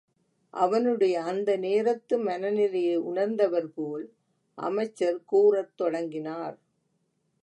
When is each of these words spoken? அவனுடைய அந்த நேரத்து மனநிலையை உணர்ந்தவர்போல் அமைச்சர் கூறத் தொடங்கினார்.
அவனுடைய 0.53 1.23
அந்த 1.23 1.57
நேரத்து 1.57 2.15
மனநிலையை 2.19 2.97
உணர்ந்தவர்போல் 3.01 4.05
அமைச்சர் 4.57 5.19
கூறத் 5.25 5.75
தொடங்கினார். 5.75 6.57